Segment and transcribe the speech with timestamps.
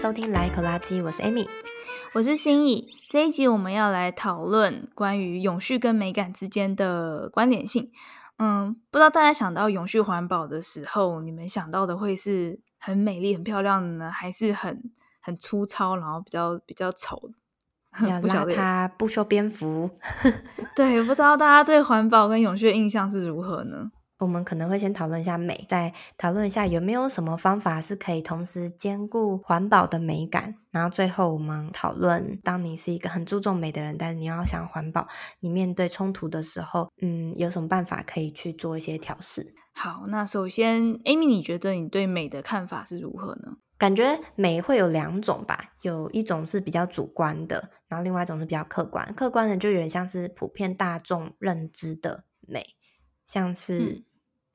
[0.00, 1.46] 收听来一口垃圾，我是 Amy，
[2.14, 2.88] 我是心怡。
[3.10, 7.90] 这一集我们要来讨论关于永续跟美感之间的关联性。
[8.38, 14.90] 嗯，不知道大家想到永续环保的时候，你们想到的会是很美丽、很漂亮的呢，还是很
[15.20, 17.20] 很粗糙，然后比较比较丑？
[18.22, 19.90] 不晓得他不修边幅。
[20.74, 23.90] 对，不知道大家对环保跟永续的印象是如何呢？
[24.20, 35.08] 我们可能会先讨论一下美，再讨论一下有没有什么方法是可以同时兼顾环保的美感，然后最后我们讨论，当你是一个很注重美的人，但是你要想环保，
[35.40, 39.54] 你面对冲突的时候，嗯，有什么办法可以去做一些调试？
[39.72, 43.56] 好，那首先，Amy，你觉得你对美的看法是如何呢？
[43.78, 49.14] 感觉美会有两种吧，有一种是比较主观的，然后另外一种是比较客观。
[49.14, 52.66] 客观的就有点像是普遍大众认知的美，
[53.24, 54.04] 像是、嗯。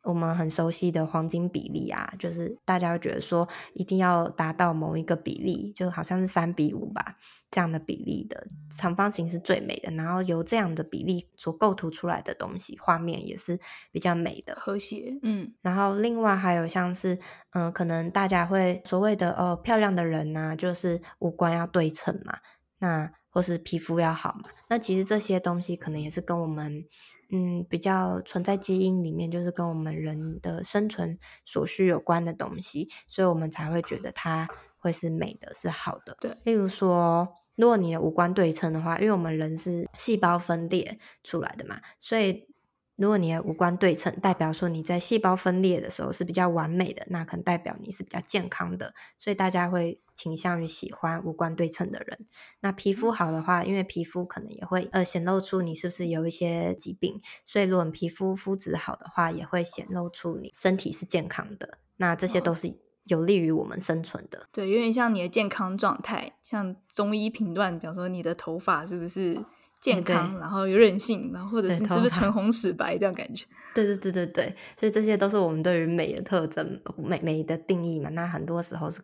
[0.06, 7.17] 我们很熟悉的黄金比例啊，就是大家会觉得说一定要达到某一个比例，就好像是三比五吧，
[7.50, 9.92] 这样的比例的长方形是最美的。
[9.94, 13.59] 然后由这样的比例所构图出来的东西，画面也是
[13.92, 15.17] 比较美的，和谐。
[15.23, 17.16] 嗯，然后另外还有像是，
[17.52, 22.38] 嗯、呃，可能大家会所谓的哦，漂亮的人呐、啊，就是五官要对称嘛，
[22.78, 26.86] 那或是皮肤要好嘛，那其实这些东西可能也是跟我们。
[27.30, 36.18] 嗯，比较存在基因里面，就是跟我们人的生存所需有关的东西，所以我们才会觉得它会是美的，是好的。
[36.20, 42.48] 对，例如说，如果你的五官对称的话，因为我们人是细胞分裂出来的嘛，所以。
[42.96, 52.26] 如果你的五官对称，代表说你在细胞分裂的时候是比较完美的，那可能代表你是比较健康的，所以大家会倾向于喜欢五官对称的人。
[52.62, 61.80] 那皮肤好的话，因为皮肤可能也会呃显露出你是不是有一些疾病，所以如果你皮肤肤质好的话，也会显露出你身体是健康的。
[61.98, 64.48] 那这些都是有利于我们生存的。
[64.53, 69.46] 对，有点像你的健康状态，像中医评断，比方说你的头发是不是？
[69.85, 73.46] 健康，然后有韧性，然后或者是是不是唇红齿白这样感觉？
[73.75, 78.09] 对对对对对，所以这些都是我们对于美的特征，美美的定义嘛。
[78.09, 79.00] 那很多时候是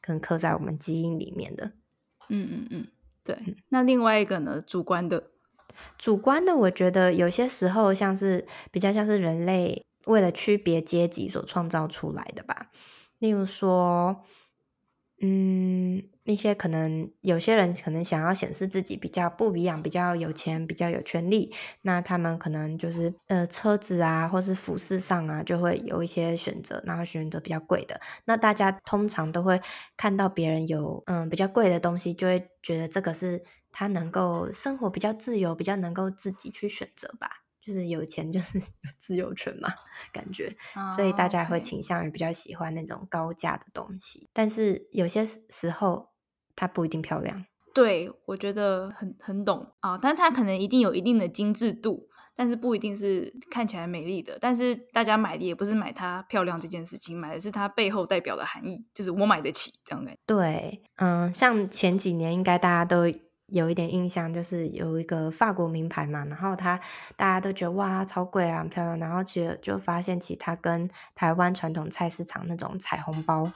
[0.00, 1.72] 可能刻在我们基因里面的。
[2.28, 2.86] 嗯嗯嗯，
[3.24, 3.36] 对。
[3.44, 4.62] 嗯、那另外一个呢？
[4.64, 5.30] 主观的，
[5.98, 12.70] 主观的，我觉得有些时候像是比较像是人类为了区别阶级所创造出来的吧。
[13.18, 14.22] 例如说，
[15.20, 16.02] 嗯。
[16.24, 28.00] 那些可能有些人可能想要显示自己比较不一样，比较有钱，比较有权利，那他们可能就是呃车子啊，或是服饰上啊，就会有一些选择，然后选择比较贵的。
[28.26, 29.60] 那大家通常都会
[29.96, 33.42] 看到别人有嗯比较贵的东西，就会觉得这个是
[33.72, 37.40] 他能够生活比较自由，比较能够自己去选择吧。
[37.72, 39.68] 就是有钱就是 有自由权嘛，
[40.12, 44.28] 感觉，oh, 所以大家会倾向于比较喜欢那种高价的东西。
[44.32, 46.10] 但是有些时候。
[46.56, 54.36] 它不一定漂亮，对，我觉得很很懂啊，但它可能一定有一定的精致度，但是不一定是看起来美丽的。
[54.38, 60.14] 但是大家买的也不是买它漂亮这件事情，买的是它背后代表的含义，就是我买得起这样的。
[60.26, 63.10] 对，嗯，像前几年应该大家都
[63.50, 66.78] 有一点印象，就是有一个法国名牌嘛，然后它
[67.16, 73.50] 大家都觉得哇超贵啊，很漂亮，然后其实就发现其实它跟台湾传统菜市场那种彩虹包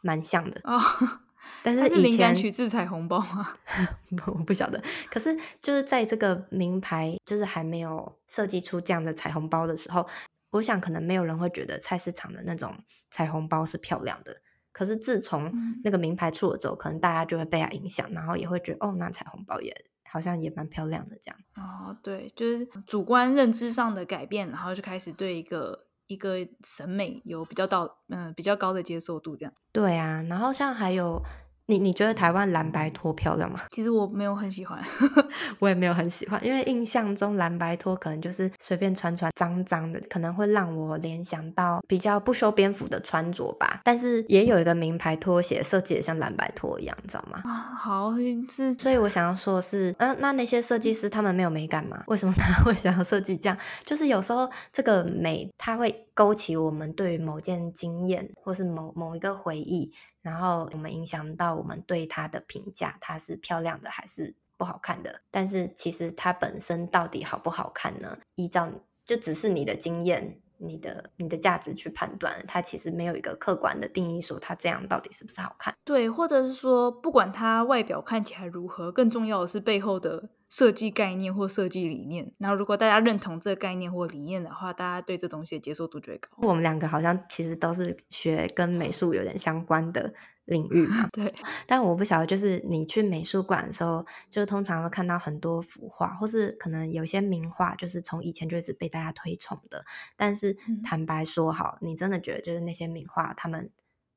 [0.00, 0.78] 蛮像的哦。
[1.62, 3.54] 但是以前灵感取自彩虹包吗？
[4.26, 4.82] 我不晓得。
[5.10, 10.06] 可是就是在这个名牌就是还没有设计出这样的彩虹包的时候，
[10.50, 12.76] 我想可能没有人会觉得菜市场的那种
[13.10, 14.36] 彩虹包是漂亮的。
[14.78, 15.52] 可是自从
[15.82, 19.74] 那个名牌出了之后，可能大家就会被它影响，然后也会觉得哦，那彩虹包也
[20.08, 21.38] 好像也蛮漂亮的这样。
[21.56, 25.86] 哦，对，就是主观认知上的改变，然后就开始对一个。
[26.08, 29.52] 一个审美有比较到嗯比较高的接受度，这样。
[29.72, 31.22] 对啊，然后像还有。
[31.70, 33.60] 你你觉得台湾蓝白拖漂亮吗？
[33.70, 34.82] 其实我没有很喜欢，
[35.60, 43.82] 我也没有很喜欢，因为印象中蓝白拖可能就是随便穿穿脏脏的，可能会让我联想到比较不修边幅的穿着吧。
[43.84, 47.42] 但是也有一个名牌拖鞋设计的像蓝白拖一样，你知道吗？
[47.44, 48.14] 啊，好
[48.48, 52.02] 是，所以我想要说的是，嗯、呃，那那些设计师他们没有美感吗？
[52.06, 53.58] 为什么他 会想要设计这样？
[53.84, 59.92] 就是有时候这个美，它会勾起我们对于某件经验或是某某一个回忆。
[60.20, 65.20] 然后我们影响到我们对它的评价，它是漂亮的还是不好看的？
[65.30, 68.18] 但是其实它本身到底好不好看呢？
[68.34, 68.68] 依照
[69.04, 70.40] 就只是你的经验。
[70.60, 75.72] 你的你的价值去判断，它其实没有一个客观的定义，说它这样到底是不是好看？
[75.84, 82.32] 对，或者是说，不管它外表看起来如何，更重要的是背后的设计概念或设计理念。
[82.38, 86.30] 然后，如果大家认同这个概念或理念的话，大家对这东西的接受度就会高。
[86.38, 90.14] 我们两个好像其实都是学跟美术有点相关的
[90.46, 91.08] 领域嘛。
[91.12, 91.32] 对。
[91.66, 99.84] 但我不晓得，就是你去美术馆的时候，就通常会看到很多幅画，或是可能有些名画，就是从以前就一直被大家推崇的。
[100.16, 103.70] 但是坦白说，好，你真的觉得就是那些名画，他们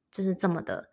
[0.10, 0.92] 就是这么的。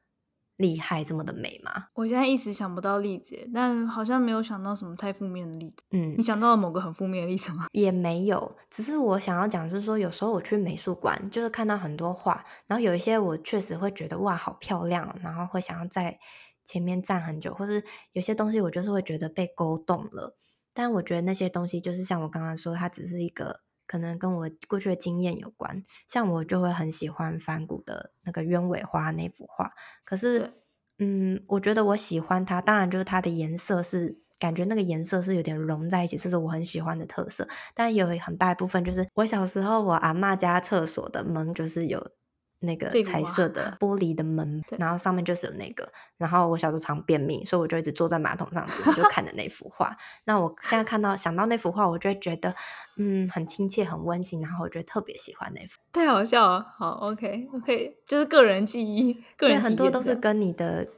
[0.59, 1.87] 厉害这么的美吗？
[1.95, 5.85] 我现在一时想不到例子，但好像没有想到什么太负面的例子。
[5.93, 7.69] 嗯，你想到了某个很负面的例子吗？
[7.73, 16.19] 也没有，只是我想要讲是说，有时候我去美术馆，就是看到很多画，然后有一些我确实会觉得哇，好漂亮，然后会想要在
[16.65, 20.37] 前面站很久，或是有些东西我就是会觉得被勾动了。
[20.75, 23.61] 但我觉得那些东西就是像我刚刚说，它只是一个。
[23.89, 29.73] 可能跟我过去的经验有关，像我就会很喜欢梵谷的那个鸢尾花那幅画。
[30.05, 30.53] 可是，
[31.01, 37.49] 嗯，我觉得我喜欢它，当然就是它的颜色是感觉那个颜色是有点融在一起，这是我很喜欢的特色。
[37.75, 42.13] 但有很大一部分就是我小时候我阿嬷家厕所的门就是有。
[42.61, 48.67] 那个彩色的玻璃的门， 然后上面就是有那个，然后我小时候常便秘，所以我就一直坐在马桶上，
[48.97, 49.97] 就看着那幅画。
[50.25, 52.53] 那我现在看到想到那幅画，我就会觉得
[52.97, 55.79] 嗯，很亲切，很温馨，然后我就特别喜欢那幅。
[55.93, 60.89] 太好笑了，好，OK OK，就是个人记忆，个人对，很多都是跟你的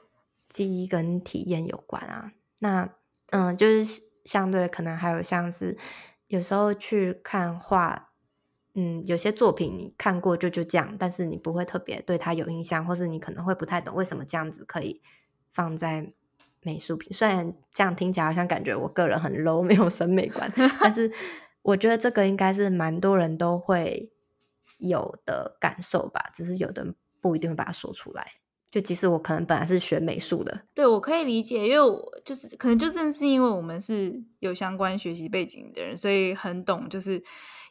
[0.49, 2.33] 记忆跟体验有关啊。
[2.59, 2.89] 那
[3.31, 5.77] 嗯，就是相对可能还有像是
[6.27, 8.07] 有时候去看画。
[8.75, 15.03] 嗯，有些作品你看过就就这样，但是你不会特别对它有印象，或是你可能会不太懂为什么这样子可以
[15.51, 16.13] 放在
[16.63, 17.13] 美术品。
[17.13, 20.49] 虽然这样听起来好像感觉我个人很 low，没有审美观，
[20.81, 21.11] 但是
[21.63, 24.13] 我觉得这个应该是蛮多人都会
[24.79, 28.25] 有的感受吧，只是有的人不一定会把它说出来。
[28.71, 37.21] 就即使我可能本来是学美术的，对，我可以理解，因为我就是可能就正是因为我们是有相关学习背景的人，所以很懂，就是。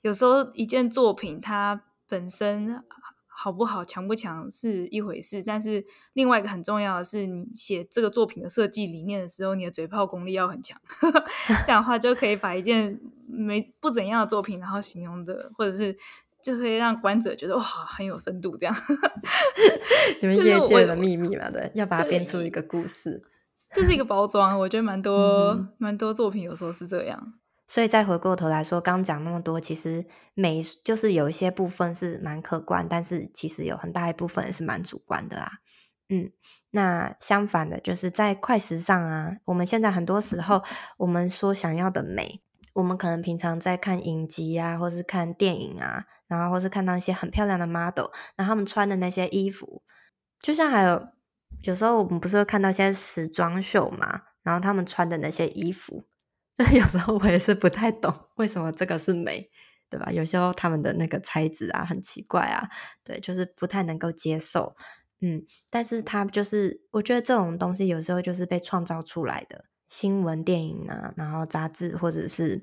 [0.01, 2.83] 有时候一件作品它本身
[3.27, 10.77] 好不好，强不强是一回事，但是另外一个很重要的是，你写这个作品的设计理念的时候，你的嘴炮功力要很强，
[11.65, 15.95] 这样的话就可以把一件没不怎样的作品，然后形容的，或者是
[16.43, 18.75] 就会让观者觉得哇很有深度，这样。
[20.21, 23.23] 你们业界的秘密嘛，对，要把它编出一个故事，
[23.71, 24.59] 这是一个包装。
[24.59, 27.33] 我觉得蛮多、嗯、蛮多作品有时候是这样。
[27.69, 35.59] 所以再回过头来说，刚讲那么多，其实美就是有一些部分是蛮客观，但是其实有很大一部分也是蛮主观的啦。
[36.09, 36.31] 嗯，
[36.71, 40.63] 那相反的，就是在快时尚啊，我们现在很多时候，
[40.97, 42.41] 我们说想要的美，
[42.73, 49.83] 我们可能平常在看影集啊，或是看电影啊，然后或是看到一些很漂亮的 model，那他们穿的那些衣服，
[50.41, 51.09] 就像还有
[51.61, 56.08] 有时候我们不是会看到一些时装秀嘛，然后他们穿的那些衣服。
[56.75, 59.49] 有时候我也是不太懂为什么这个是美，
[59.89, 60.11] 对吧？
[60.11, 62.67] 有时候他们的那个材质啊很奇怪啊，
[63.01, 64.75] 对，就是不太能够接受。
[65.21, 72.61] 嗯，但是他就是我觉得这种东西有时候就是被创造出来的，新闻、电影啊，然后杂志或者是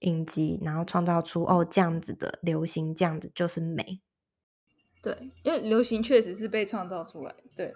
[0.00, 4.00] 影集，然后创造出哦这样子的流行，这样子就是美。
[5.00, 7.72] 对，因为流行确实是被创造出来，对。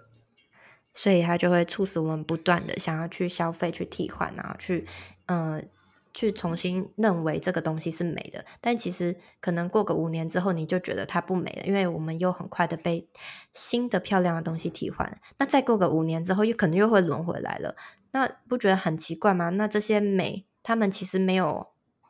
[0.94, 4.86] 所以它就会促使我们不断的想要去消费、去替换，然后去，
[5.32, 5.64] 呃，
[6.12, 8.44] 去重新认为这个东西是美的。
[8.60, 13.08] 但其实可能过个五年之后，你就觉得它不美了，因为我们又很快的被
[13.52, 15.20] 新的漂亮的东西替换。
[15.38, 17.76] 那再过个五年之后，又可能又会轮回来了。
[18.10, 19.48] 那不觉得很奇怪吗？
[19.48, 21.68] 那这些美，他们其实没有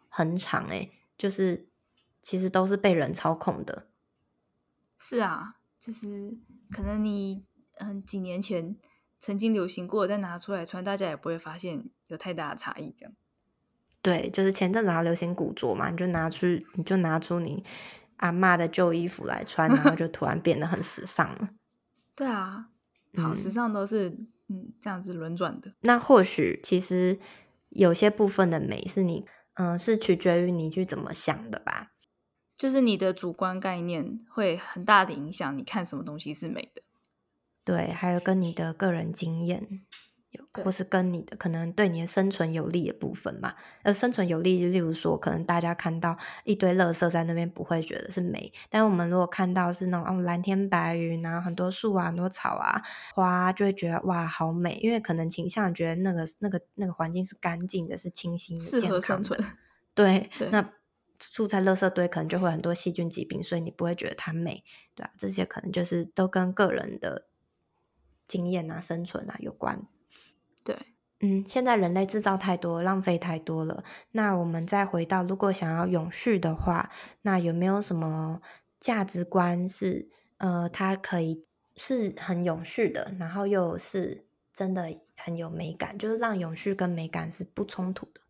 [0.09, 1.69] 很长，诶，就是
[2.23, 3.87] 其实都是被人操控的。
[4.99, 6.37] 是啊，就是
[6.71, 7.45] 可能你。
[7.79, 8.77] 嗯，几年前
[9.23, 12.93] 曾经流行过，再拿出来穿，大家也不会发现有太大的差异。
[12.99, 13.15] 这样，
[14.03, 17.63] 对，就是前阵子还流行古着嘛，你就拿出你就拿出你
[18.17, 21.51] 阿妈的旧衣服来穿，然后就突然变得很时尚了。
[22.17, 22.67] 对啊，
[23.17, 24.09] 好，时尚都是
[24.49, 25.73] 嗯这样子轮转的。
[25.83, 27.21] 那或许其实
[27.69, 29.25] 有些部分的美是你
[29.55, 31.93] 嗯是取决于你去怎么想的吧，
[32.59, 36.83] 就是你的主观概念会很大的影响你看什么东西是美的。
[37.65, 39.83] 对，还有跟你的个人经验
[40.31, 43.55] 有，或是跟你的可能对你的生存有利的部分嘛。
[43.83, 48.53] 呃，生存有利，例如说，可能大家看到一堆垃圾在那边，不会觉得是美。
[48.71, 52.83] 但我们如果看到是那种哦蓝天白云啊，很多树啊，很多草啊，
[53.15, 54.81] 花啊，就会觉得哇，好美。
[54.83, 59.39] 因为可能倾向觉得那个那个那个环境是干净的，是清新的，适合生存。
[59.95, 60.73] 对，对那
[61.19, 64.65] 住在垃圾堆，可能就会很多细菌疾病，所以你不会觉得它美，
[64.95, 67.27] 对啊，这些可能就是都跟个人的。
[68.27, 69.87] 经验啊，生存啊有关。
[70.65, 70.77] 对，
[71.21, 73.85] 嗯，现在人类制造太多，浪费太多了。
[74.13, 76.91] 那我们再回到，如果想要永续的话，
[77.23, 78.41] 那有没有什么
[78.81, 81.43] 价值观是呃，它可以
[81.77, 88.21] 是很永续的，然后又是真的很有美感，就是让永续跟美感是不冲突的。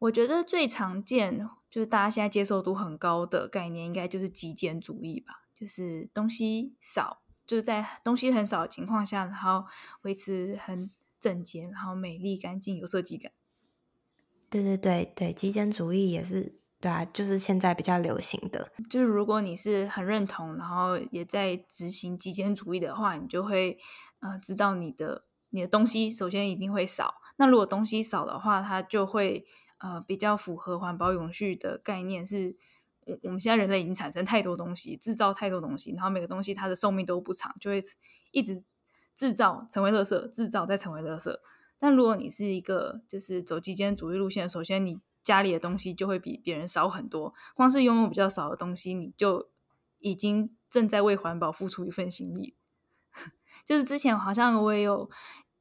[0.00, 9.64] 我觉得最常见就是大家现在接受度很高的概念，应该就是极简主义吧，就是东西少，就是在东西很少的情况下，然后
[10.02, 13.32] 维持很整洁，然后美丽干净有设计感。
[14.50, 16.58] 对对对对，极简主义也是。
[16.80, 23.78] 对啊，就是现在比较流行的，就是如果你是很认同，然后也在执行极简主义的话，你就会
[24.20, 27.14] 呃知道你的你的东西首先一定会少。
[27.36, 29.46] 那如果东西少的话，它就会
[29.78, 32.56] 呃比较符合环保永续的概念是，是
[33.06, 37.82] 我我们现在人类已经产生太多东西，制造太多东西，然后每个东西它的寿命都不长，就会
[38.30, 38.62] 一直
[39.14, 41.34] 制造成为垃圾，制造再成为垃圾。
[41.78, 45.00] 但如果你是一个就是走极简主义路线，首先你。
[45.24, 49.48] 家里的东西就会比别人少很多，光是拥有比较少的东西，你就
[50.00, 52.54] 已经正在为环保付出一份心力。
[53.64, 55.08] 就是之前好像我也有，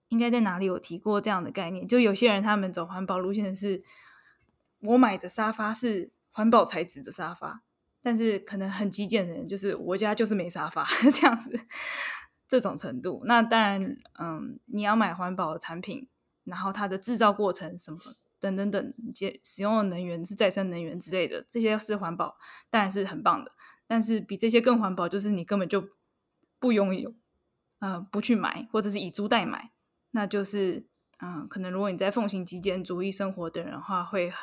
[0.09, 3.81] 应该在哪里有提过这样的概念，就有些人他们走环保路线是，
[4.81, 7.63] 我买的沙发是环保材质的沙发，
[8.01, 11.57] 但是可能很极简的人就是我家就是没沙发 这样子，
[12.49, 13.21] 这种程度。
[13.23, 16.09] 那当然，嗯，你要买环保的产品，
[16.43, 17.99] 然后它的制造过程什么。
[18.39, 22.35] 等等等，接使用的能源是再生能源之类的，这些是环保，
[22.69, 23.53] 当然是很棒的。
[23.87, 25.87] 但是比这些更环保，就是你根本就
[26.59, 27.13] 不拥有，
[27.79, 29.71] 呃，不去买，或者是以租代买，
[30.11, 30.85] 那就是，
[31.21, 34.33] 嗯、可能如果你在奉行极简主义生活的人的话，会，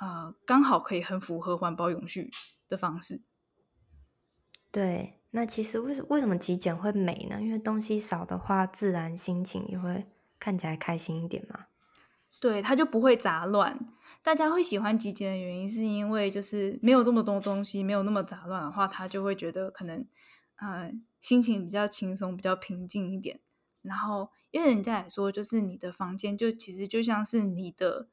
[0.00, 2.30] 呃，刚好可以很符合环保永续
[2.68, 3.22] 的方式。
[4.70, 7.40] 对，那其实为什为什么极简会美呢？
[7.40, 10.06] 因为东西少的话，自然心情也会
[10.38, 11.66] 看起来开心一点嘛。
[12.40, 13.92] 对，它就不会杂乱。
[14.22, 20.06] 大家会喜欢极简的原因，是因为就是没有这么多东西，没有那么杂乱的话，他就会觉得可能，
[20.56, 23.40] 呃，心情比较轻松，比较平静一点。
[23.82, 28.08] 然后，因为人家也说，就是你的房间就其实就像是你的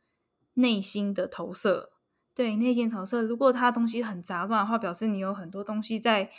[0.55, 1.91] 内心的投射。
[2.33, 3.21] 对，内心投射。
[3.21, 6.29] 如果它东西很杂乱的话，表示你有很多东西在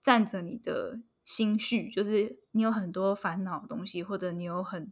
[0.00, 4.90] 占着你的心绪，就是你有很多烦恼的东西，或者你有很。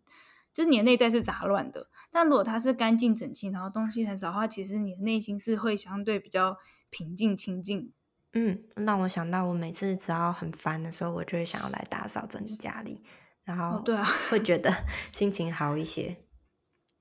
[0.53, 6.59] 就是你的内在是杂乱的，但如果它是干净整齐，然后东西很少的话，其实你的内心是会相对比较
[6.91, 7.91] 平静清静。
[8.35, 13.03] 嗯，让我想到我每次只要很烦的时候，我就会想要来打扫整理家里，
[13.45, 14.71] 然后对啊，会觉 得
[15.11, 16.19] 心情好一些。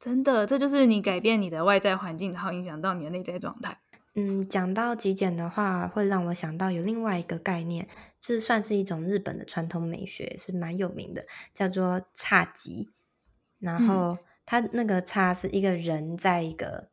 [0.01, 3.77] 真的，这就是你改变你的外在环境，然后影响到你的内在状态。
[4.15, 7.87] 嗯，讲到极简的话，会让我想到有另外一个概念，
[8.19, 12.87] 是算是一种日本的传统美学，是蛮有名的，叫做侘寂。
[13.59, 16.89] 然后它那个“侘”是一个人在一个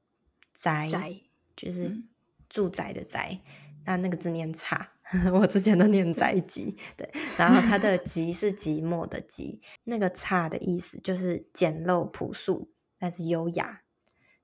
[0.53, 1.17] 宅，宅
[1.57, 2.03] 就是
[2.51, 3.41] 住宅的宅，
[3.87, 4.87] 那、嗯、那个字念“侘
[5.33, 6.77] ”，我之前都念“宅寂”。
[6.95, 13.83] 对，然后它的“寂”是寂寞的“寂”，那个“侘”的意思就是简陋朴素，但是优雅。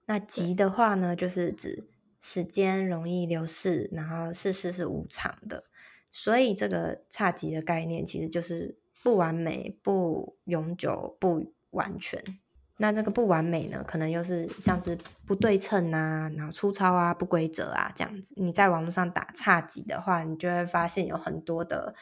[0.06, 1.88] 那“急”的话呢，就是指
[2.20, 5.64] 时间容易流逝，然后世事是无常的。
[6.11, 11.52] 所以这个“差级”的概念其实就是不完美、不永久、不。
[11.75, 12.23] 完全，
[12.78, 14.96] 那这个不完美呢，可能又是像是
[15.26, 18.32] 不对称啊，然后粗糙啊，不规则啊这样子。
[18.37, 21.96] 你在网络上打差级的话，你就会发现有很多的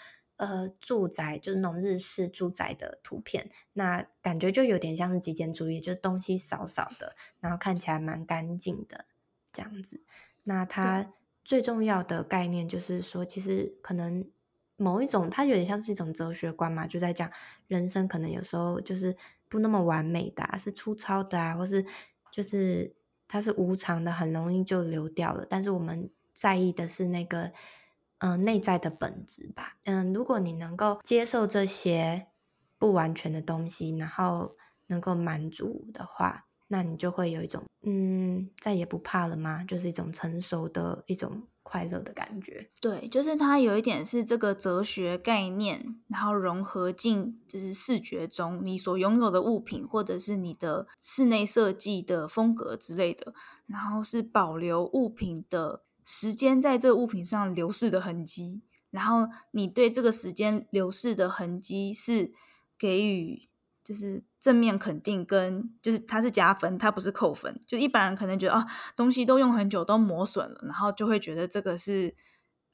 [0.47, 9.07] 呃住宅，就是那种日式住宅的图片，那感觉就有点像是极简主义，就是东西少少的，然后看起来蛮干净的
[9.53, 10.03] 这样子。
[10.45, 11.13] 那它
[11.45, 14.29] 最重要的概念就是说，其实可能
[14.77, 17.31] 某一种，它有点像是一种哲学观嘛，就在讲
[17.69, 19.17] 人生可能有时候就是。
[19.53, 21.85] 不那么完美的啊，是粗糙的啊，或是
[22.31, 22.97] 就是
[23.29, 25.45] 它是无常的，很容易就流掉了。
[25.47, 27.53] 但是我们在意的是那个，
[28.23, 29.77] 嗯、内在的本质吧。
[29.85, 32.29] 嗯，如果你能够接受这些
[32.79, 39.65] 不完全的东西，然后能够满足的话，那你就会有一种，嗯，再也不怕了吗？
[39.65, 41.43] 就是一种成熟的一种。
[41.65, 53.33] 快乐的感觉，对，就是它有一点是这个哲学概念，然后融合进就是视觉中你所拥有的物品，或者是你的室内设计的风格之类的，
[53.67, 62.33] 然后是保留物品的时间在这物品上流逝的痕迹，然后你对这个时间流逝的痕迹是
[62.79, 63.49] 给予。
[63.85, 67.61] 就是正面肯定跟就是它是加分，它不是扣分。
[67.67, 72.15] 就一般人可能觉得啊，东西都用很久都磨损了，然后就会觉得这个是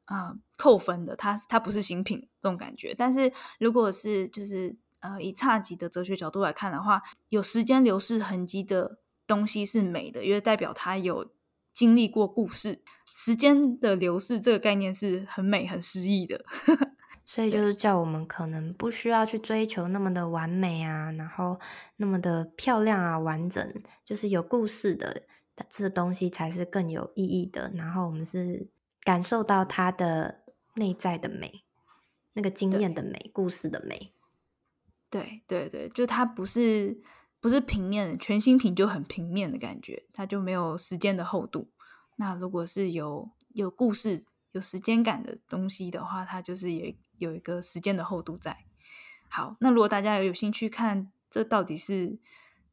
[0.04, 2.94] 啊、呃、扣分的，它它不是新品这种感觉。
[2.94, 11.32] 但是如果是就是呃以侘寂的哲学角度来看的话，有时间流逝痕迹的东西是美的，因为代表它有
[11.72, 12.82] 经历过故事。
[13.20, 16.44] 时间的流逝这个概念是很美很诗意的。
[17.26, 21.58] 所以就是叫我们可能不需要去追求那么的完美啊，然后
[21.96, 25.24] 那么的漂亮啊，完整，就是有故事的
[25.68, 27.72] 这东西才是更有意义的。
[27.74, 28.68] 然后我们是
[29.02, 30.44] 感受到它的
[30.76, 31.64] 内在的美，
[32.34, 34.12] 那个经验的美，故事的美。
[35.10, 37.02] 对对对，就它不是
[37.40, 41.68] 不是平面，全新品就很平面的感觉，它就没有时间的厚度。
[42.18, 44.26] 那如果是有有故事。
[44.52, 48.56] 有时间感的东西的话，它就是有有一个时间的厚度在。
[49.28, 52.18] 好，那如果大家有有兴趣看这到底是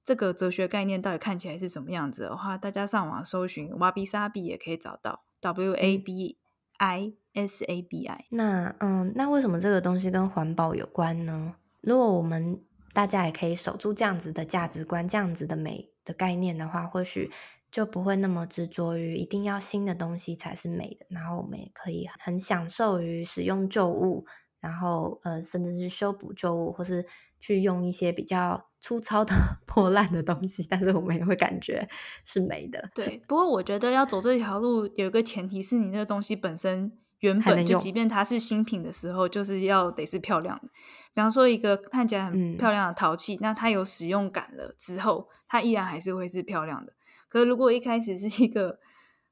[0.02, 6.38] 这个哲学概念到底看起来是什么样子的话，大家上网搜寻瓦比萨比也可以找到 W A B
[6.78, 8.26] I S A B I。
[8.30, 11.56] 那嗯，那为什么这个东西跟环保有关呢？
[11.82, 17.30] 如果我们大家也可以守住这样子的价值观、这样子的美的概念的话，或许。
[17.72, 24.26] 就不会那么执着于一定要新的东西才是美的，然后我们也可以很享受于使用旧物，
[24.62, 27.06] 然后呃，甚至是修补旧物，或是
[27.40, 29.34] 去用一些比较粗糙的
[29.68, 31.88] 破烂的东西，但是我们也会感觉
[32.24, 32.90] 是美的。
[32.96, 40.70] 对，不过我觉得要走这条路，有一个前提是你那个东西本身原本就，即便它是新品的时候，就是要得是漂亮的。
[41.14, 46.94] 比方说一个看起来很漂亮的陶器，嗯，那它有使用感了之后，它依然还是会是漂亮的。
[47.28, 48.80] 可如果一开始是一个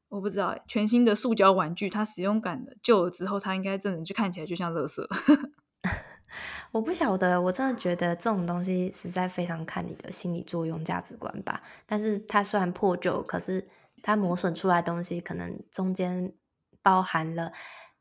[0.10, 5.04] 我不知道全新的塑胶玩具，它使用感的旧了之后，它应该真的就看起来就像垃圾。
[6.72, 11.64] 我不晓得，我真的觉得这种东西实在非常看你的心理作用、价值观吧。
[11.86, 13.68] 但是它虽然破旧，可是
[14.02, 16.34] 它磨损出来的东西可能中间
[16.82, 17.52] 包含了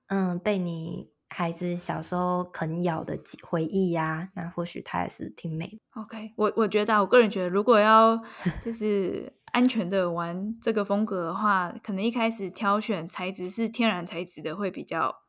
[0.09, 5.81] 嗯被你孩子小时候啃咬的回忆呀、啊，那或许它也是挺美的。
[6.03, 8.23] OK，我我觉得我个人觉得，如果要
[8.61, 9.33] 就是。
[9.53, 15.23] 安全的玩这个风格的话，可能一开始挑选材质是天然材质的会比较，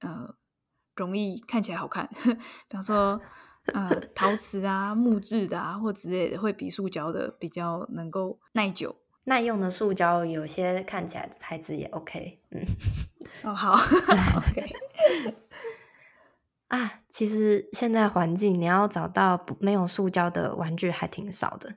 [0.00, 0.34] 呃，
[0.94, 2.08] 容易看起来好看。
[2.24, 2.38] 比
[2.70, 3.20] 方说，
[3.74, 9.68] 呃，陶瓷啊、木质的啊或之类的，会比塑胶的比较能够耐久、耐用的。
[9.70, 12.62] 塑胶有些看起来材质也 OK，嗯，
[13.42, 13.72] 哦好，
[14.38, 14.64] OK。
[16.68, 21.76] 啊，其实现在环境你要找到没有塑胶的玩具还挺少的，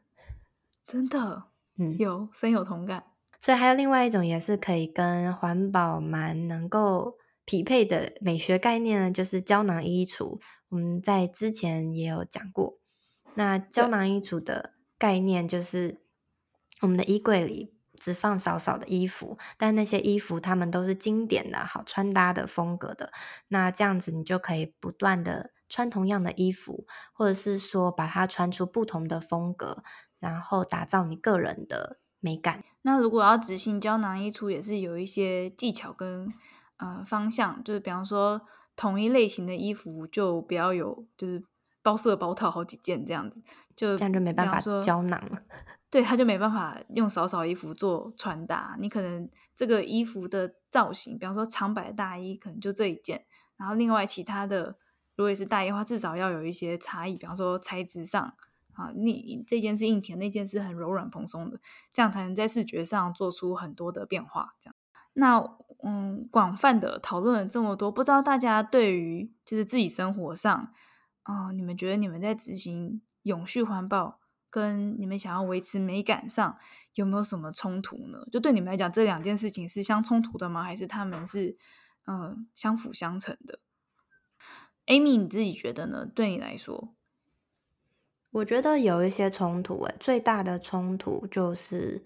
[0.85, 1.48] 真的。
[1.79, 3.05] 嗯，有深有同感。
[3.39, 10.39] 所以还有另外一种也是可以跟环保蛮能够匹配的美学概念呢，就是胶囊衣橱。
[10.67, 12.77] 我们在之前也有讲过。
[13.35, 16.01] 那胶囊衣橱的概念就是，
[16.81, 23.13] 我们的衣柜里只放少少的衣服，但那些衣服它们都是经典的好穿搭的风格的。
[23.47, 29.81] 那这样子你就可以不断的穿同样的衣服，或者是说把它穿出不同的风格。
[30.19, 32.63] 然后打造你个人的美感。
[32.81, 36.31] 那如果要执行胶囊衣橱，也是有一些技巧跟
[36.77, 38.41] 呃方向，就是比方说
[38.75, 41.43] 同一类型的衣服就不要有，就是
[41.81, 43.41] 包色包套好几件这样子，
[43.75, 45.39] 就这样就没办法说胶囊了。
[45.91, 48.77] 对，他就没办法用少少衣服做穿搭。
[48.79, 53.25] 你可能这个衣服的造型，比方说长版大衣，可能就这一件，
[53.57, 54.77] 然后另外其他的，
[55.15, 58.33] 如果也是大衣的话，至少要有一些差异，比方说材质上。
[58.79, 61.59] 啊，你这件是硬挺，那件是很柔软蓬松的，
[61.91, 64.55] 这样才能在视觉上做出很多的变化。
[64.61, 64.75] 这样，
[65.13, 65.37] 那
[65.83, 70.71] 嗯，广泛的讨论了这么多，不知道大家对于就是自己生活上，
[71.23, 76.57] 啊、你们觉得你们在执行永续环保跟你们想要维持美感上
[76.95, 78.25] 有没有什么冲突呢？
[78.31, 80.63] 就对你们来讲，这两件事情是相冲突的吗？
[80.63, 81.57] 还是他们是
[82.05, 83.59] 嗯、相辅相成的
[84.87, 86.05] ？Amy，你自己觉得呢？
[86.07, 86.95] 对你来说？
[88.31, 92.03] 我觉得有一些冲突，诶，最大的冲突就是，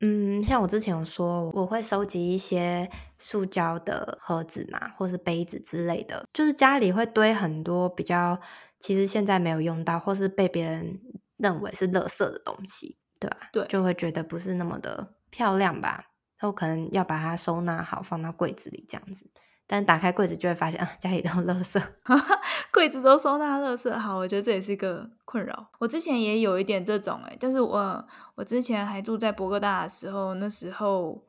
[0.00, 8.38] 嗯，像我之前有说，我会收集一些塑胶的盒子嘛，或是杯子之类的，就是家里会堆很多比较，
[8.78, 11.00] 其实现在没有用到，或是被别人
[11.38, 13.48] 认为是垃圾的东西，对吧？
[13.52, 16.04] 对，就会觉得不是那么的漂亮吧，
[16.42, 19.30] 那我可能要把它收纳好，放到柜子里这样子。
[19.70, 21.78] 但打开柜子就会发现啊，家里都垃圾，
[22.72, 23.94] 柜子都收纳垃圾。
[23.98, 25.68] 好，我觉得这也是一个困扰。
[25.78, 31.22] 我之前也有一点这种、欸，诶就是我我之前还住在波哥大的时候，那时候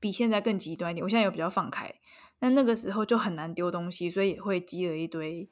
[0.00, 1.04] 比现在更极端一点。
[1.04, 1.94] 我现在有比较放开，
[2.38, 5.50] 但那个时候就很难丢东西，所以也会积了一堆，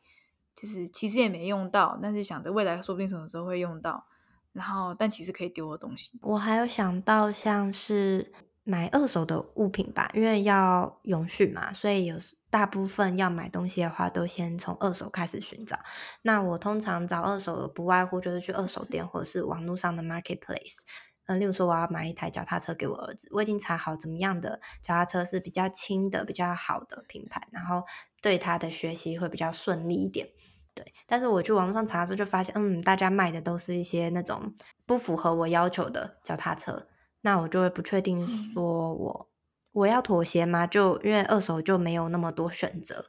[0.56, 4.06] 就是其实也没用到，但是想着未来说不定什么时候会用到，
[4.54, 6.18] 然后但其实可以丢的东西。
[6.22, 8.32] 我还有想到像是。
[8.64, 12.16] 买二手的物品吧，因为要永续嘛，所以有
[12.50, 15.78] 大部分要买东西的话，都先从二手开始寻找。
[16.22, 20.80] 那我通常找二手的不外乎就是去二手店或者是网络上的 marketplace。
[21.26, 27.82] 嗯，例如说我要买一台脚踏车给我儿子，我已经查好怎么样的脚踏车是比较轻的、比较好的品牌，然后
[28.20, 30.28] 对他的学习会比较顺利一点。
[30.74, 36.88] 对，但是我去网络上查的时候就发现，嗯，大家卖的都是一些那种不符合我要求的脚踏车，
[37.24, 39.30] 那我就会不确定说我
[39.72, 40.66] 我要妥协吗？
[40.66, 43.06] 就因为二手就没有那么多选择，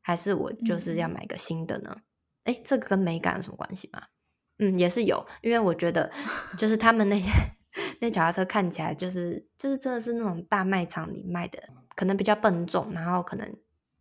[0.00, 1.94] 还是我就是要买个新的呢？
[2.44, 4.02] 哎、嗯，这个跟美感有什么关系吗？
[4.58, 6.10] 嗯，也是有，因为我觉得
[6.58, 7.30] 就是他们那些
[8.00, 11.62] 那脚踏车看起来就是就是真的是那种大卖场里卖的，
[11.94, 13.54] 可能比较笨重，然后可能。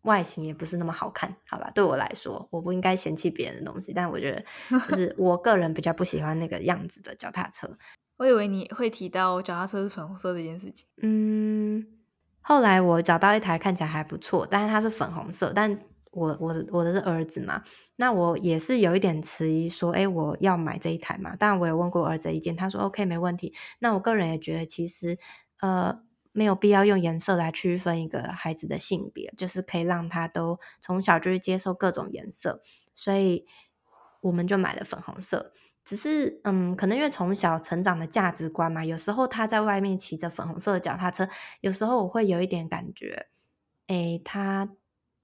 [0.04, 1.70] 外形也不是那么好看，好吧？
[1.76, 4.42] 对我来说，我不应该嫌弃别人的东西，但我觉得
[4.88, 7.78] 就是我个人比较不喜欢那个样子的脚踏车。
[8.18, 10.88] 我以为你会提到脚踏车是粉红色这件事情。
[11.02, 11.86] 嗯，
[12.42, 15.80] 后来我找到一台看起来还不错，但是它是粉红色，但
[16.12, 17.64] 我我我的是儿子嘛，
[17.96, 21.36] 那我也是有一点迟疑，说，哎，我要买这一台嘛？
[21.38, 23.54] 但我有问过儿子意见，他说 OK 没问题。
[23.80, 25.18] 那我个人也觉得，其实
[25.60, 26.02] 呃。
[26.34, 32.62] 没有必要用颜色来区分一个孩子的性别，就是可以让他都从小就是接受各种颜色，
[32.94, 33.48] 所以
[34.22, 35.52] 我们就买了粉红色。
[35.88, 41.30] 只是，嗯，可能因为从小成长的价值观嘛，有时候他在外面骑着粉红色的脚踏车，
[41.62, 43.28] 有时候我会有一点感觉，
[43.88, 44.68] 诶，他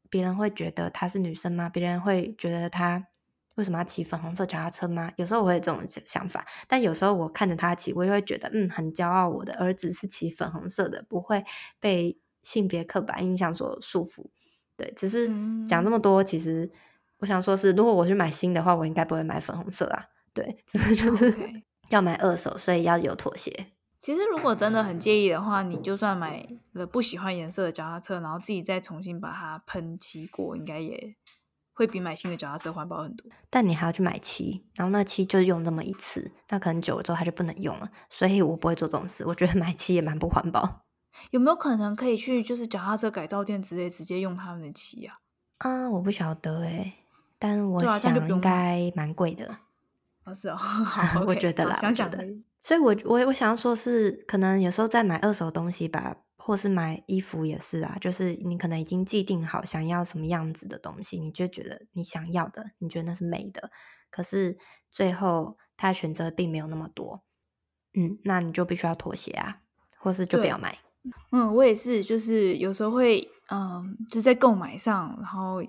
[0.09, 1.67] 别人会觉得他是女生吗？
[1.67, 3.07] 别人会觉得他。
[3.55, 5.11] 为什么要骑粉红色脚踏车吗？
[5.15, 11.45] 有时候我会有这种想法，但有时候我看着他骑，我也会觉得，嗯，很骄傲，我的儿子是骑粉红色的，不会
[11.79, 14.25] 被性别刻板印象所束缚。
[14.75, 15.27] 对，只是
[15.67, 16.71] 讲这么多，其实
[17.19, 20.03] 我想说是，如果我去买新的话，我应该不会买粉红色啊。
[20.33, 21.33] 对，只是就是
[21.89, 23.67] 要买二手，所以要有妥协。
[24.01, 31.15] 其实如果真的很介意的话，你就算买了不喜欢颜色的脚踏车，然后自己再重新把它喷漆过，应该也。
[31.75, 39.25] 会比买新的脚踏车环保很多，但你还要去买漆，然后那漆就用那么一次，那可能久了之后它就不能用了，所以我不会做这种事。
[39.25, 40.83] 我觉得买漆也蛮不环保。
[41.31, 45.17] 有没有可能可以去就是脚踏车改造店之类直接用他们的漆啊？
[45.57, 46.93] 啊，我不晓得哎，
[47.39, 49.57] 但我想应该蛮贵的。
[50.25, 52.17] 哦，是哦， 好，我觉得啦，想想的。
[52.61, 56.17] 所以我我我想要说是，可能有时候在买二手东西吧。
[56.35, 63.71] 或是买衣服也是啊，就是你可能已经既定好想要什么样子的东西，你就觉得你想要的，你觉得那是美的，
[64.11, 64.57] 可是
[64.91, 67.23] 最后他选择并没有那么多，
[67.93, 69.61] 嗯，那你就必须要妥协啊，
[69.97, 70.77] 或是就不要买。
[71.31, 75.63] 嗯，我也是，就是有时候会，嗯，就在购买上，然后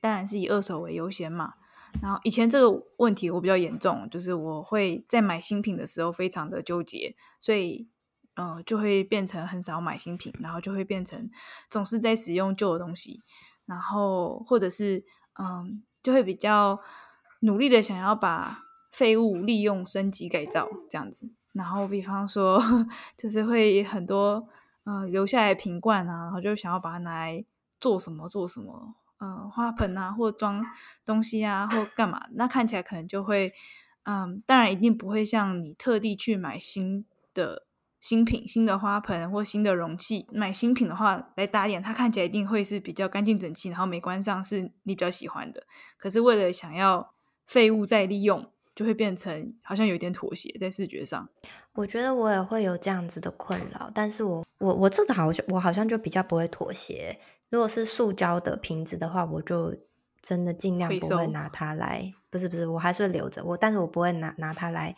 [0.00, 1.54] 当然是以二手为优先嘛。
[2.00, 7.88] 然后以前这个问题我比较严重，就是我会在买新品的时候非常的纠结，所以。
[8.34, 11.30] 嗯、呃，就会变成很少买新品，然后就会变成
[11.68, 13.20] 总是在使用旧的东西，
[13.66, 15.04] 然后或者是
[15.38, 16.80] 嗯，就会比较
[17.40, 21.30] 努力的想要把废物利用、升级、改造这样子。
[21.52, 22.58] 然后比方说，
[23.18, 24.48] 就是会很多
[24.84, 27.44] 呃留下来瓶罐啊，然后就想要把它拿来
[27.78, 30.60] 做什么做什么，呃，花盆啊，或装
[31.06, 32.26] 东西啊，或干嘛。
[32.32, 33.52] 那看起来可能就会
[34.02, 37.66] 嗯，当然一定不会像你特地去买新的。
[38.02, 45.62] 新品、新的花盆或新的容器，买新品的话来打点，它看起来一定会是比较干净整齐，然后美观上是你比较喜欢的。
[45.96, 47.14] 可是为了想要
[47.46, 51.28] 废物再利用，就会变成好像有点妥协在视觉上。
[51.74, 57.20] 我觉得我也会有这样子的困扰，但是我我我这个好像我好像就比较不会妥协。
[57.52, 59.76] 如果是塑胶的瓶子的话，我就
[60.20, 64.96] 真的尽量不会拿它来，不是不是，我还是会留着我，但是我不会拿拿它来。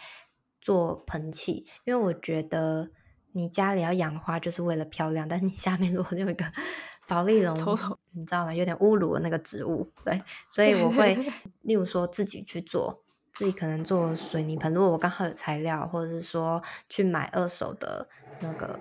[0.61, 2.89] 做盆器，因为我觉得
[3.33, 6.47] 你家里要养花就是为了漂亮，但是你下面如果有一个
[7.07, 8.55] 保丽龙，丑丑你知道吗？
[8.55, 11.15] 有点侮辱了那个植物，对，所以我会
[11.61, 18.09] 例如说自己去做，自己可能做水泥盆，如果我刚好有材料，或者是说去买二手的
[18.41, 18.81] 那个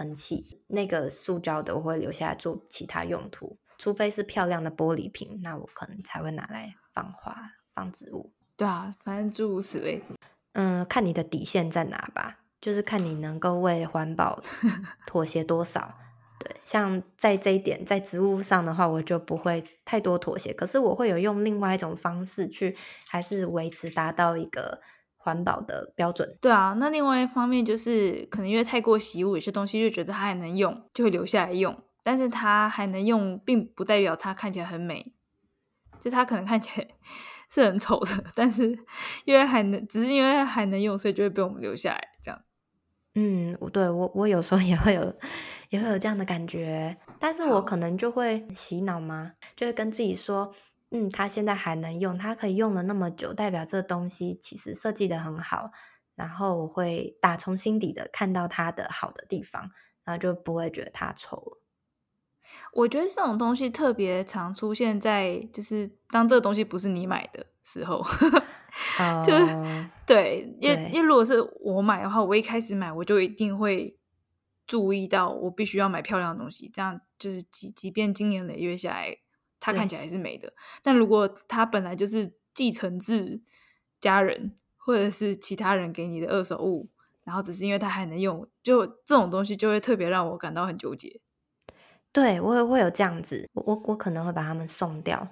[0.00, 7.36] 盆器，那个塑胶的我会留下来做其他用途，除非是漂亮的玻璃瓶，那我可能才会拿来放花、
[7.74, 8.32] 放植物。
[8.56, 10.02] 对啊，反正诸如此类。
[10.54, 14.40] 嗯，看你的底线在哪吧，就是看你能够为环保
[15.06, 15.94] 妥协多少。
[16.38, 20.54] 对，像在这一点，在植物上的话，我就不会太多妥协。
[20.54, 22.74] 可是我会有用另外一种方式去，
[23.06, 24.80] 还是维持达到一个
[25.20, 26.36] 环保的标准。
[26.40, 31.76] 对啊，那另外一方面就是，可能因为太过习物，有些东西就觉得它还能用，就会留下来用。
[32.02, 35.12] 但是它还能用，并不代表它看起来很美，
[36.00, 36.88] 就它可能看起来。
[37.52, 38.78] 是很丑的，但是
[39.26, 42.40] 因为还能，只是因为还能用，所以就会被我们留下来这样。
[43.16, 45.12] 嗯，我对我我有时候也会有
[45.70, 50.54] 也会有这样的感觉，但是我可能就会洗脑嘛，就会跟自己说，
[50.90, 55.70] 嗯，它现在还能用，它可以用了那么久，代表这东西其实设计的很好，
[56.14, 59.70] 然后我会打从心底的看到它的好的地方，
[60.04, 61.62] 然后就不会觉得它丑了。
[62.72, 68.02] 我觉得这种东西特别常出现在，就是当这个东西不是你买的时候，
[69.24, 73.96] 就、uh, 对，因为因为如果是我买的话，我一开始买我就一定会
[74.66, 79.16] 注意到，我必须要买漂亮的东西，这样就是即即便经年累月下来，
[79.60, 80.52] 它看起来还是美的。
[80.82, 83.40] 但如果它本来就是继承自
[84.00, 86.88] 家人或者是其他人给你的二手物，
[87.22, 91.20] 然后只是因为它还能用，就这种东西就会特别让我感到很纠结。
[92.12, 95.28] 对，我也会有这样子，我我我可能会把它们送掉，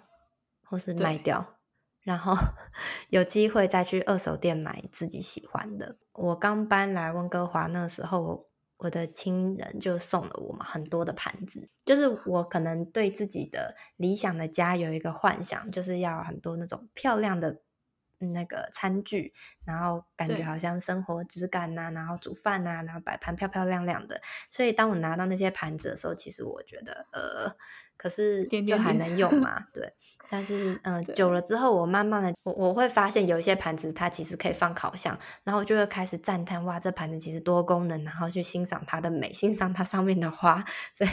[0.63, 1.57] 或是卖掉，
[2.03, 2.37] 然后
[3.11, 5.97] 有机会再去二手店买自己喜欢的。
[6.13, 8.48] 我刚搬来温哥华那时候，
[8.79, 17.61] 我，的亲人就送了我们很多的盘子，就是我可能对自己的理想的家有一个幻想，就是要很多那种漂亮的。
[18.21, 19.33] 那个餐具，
[19.65, 24.21] 然后感觉好像生活质感呐、啊，然后煮饭呐、啊，然后摆盘漂漂亮亮的。
[24.51, 27.55] 所以当我拿到那些盘子的时候，其实我觉得，呃，
[27.97, 29.69] 可是就还能用 嘛？
[29.73, 29.95] 对。
[30.29, 41.11] 但是，嗯、呃，久了之后，我慢慢的，我我会发现有一些盘子它其实可以放烤箱，然后就会开始赞叹，哇，这盘子其实多功能，然后去欣赏它的美，欣赏它上面的花， 所以。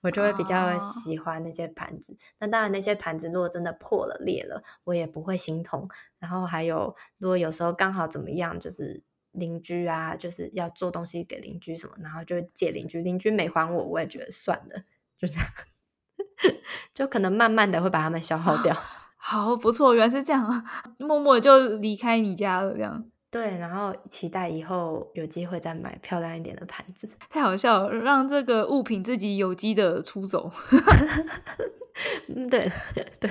[0.00, 2.52] 我就会比较喜欢那些盘子，那、oh.
[2.52, 5.86] 当然那些盘子如果真的破了裂了，我也不会心痛。
[6.18, 14.84] 然后还有，如果有时候刚好怎么样，就是邻居啊，就是要做东西给邻居什么，然后就借邻居，邻居没还我，我也觉得算了，
[15.18, 15.46] 就这样，
[16.94, 18.76] 就可能慢慢的会把它们消耗掉。
[19.16, 20.64] 好，不错，原来是这样，
[20.98, 23.04] 默默就离开你家了，这样。
[23.30, 27.06] 对，然后期待以后有机会再买漂亮一点的盘子。
[27.28, 30.50] 太好笑了，让这个物品自己有机的出走。
[32.34, 32.70] 嗯，对
[33.20, 33.30] 对，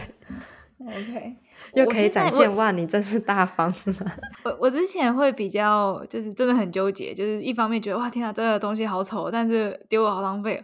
[0.86, 1.36] OK，
[1.74, 4.12] 又可以展现哇，你真是大方是吗？
[4.44, 10.64] 我我之前会比较，就是真的很纠结，就是一方面觉得哇，天啊，这个东西好丑，但是丢了好浪费。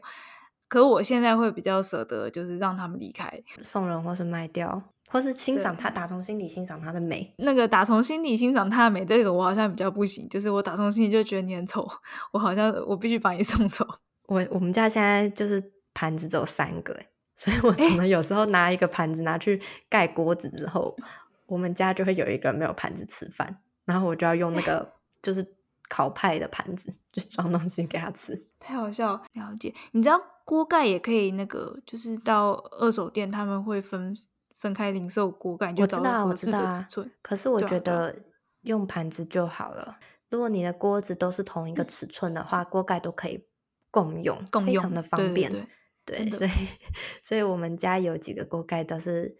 [0.73, 3.31] 可我现在会比较舍得，就是让他们离开，
[3.61, 4.81] 送人或是卖掉。
[5.07, 7.31] 或是欣赏他，打从心底欣赏他的美。
[7.37, 10.27] 那个打从心底欣赏他的美，这个我好像比较不行。
[10.29, 11.87] 就是我打从心底就觉得你很丑，
[12.31, 13.87] 我好像我必须把你送走。
[14.25, 16.97] 我我们家现在就是盘子只有三个，
[17.35, 20.97] 所以我只能有时候拿一个盘子拿去盖锅子之后，
[21.45, 25.45] 我们家就会有一个没有盘子吃饭，然后我就要用那个就是
[25.93, 28.47] 烤派的盘子， 就装东西给他吃。
[28.59, 29.71] 太好笑，了解。
[29.91, 34.17] 你知道锅盖也可以那个，就是到二手店他们会分。
[34.63, 37.11] 分开零售锅盖，就找到合适的尺寸。
[37.21, 38.15] 可是我觉得
[38.61, 39.81] 用盘子就好了。
[39.81, 43.45] 啊啊、如果你的锅子都是同一个尺寸的话，锅盖都可以
[43.91, 45.51] 共用，共用非常的方便。
[45.51, 45.67] 对，
[46.05, 46.49] 对，对，对，所以
[47.21, 49.35] 所以我们家有几个锅盖都是